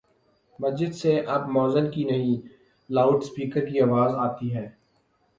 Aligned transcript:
مسجد 0.59 0.93
سے 0.95 1.19
اب 1.27 1.49
موذن 1.49 1.89
کی 1.91 2.03
نہیں، 2.03 2.47
لاؤڈ 2.89 3.23
سپیکر 3.23 3.65
کی 3.65 3.81
آواز 3.81 4.13
آتی 4.19 4.53
ہے۔ 4.55 4.67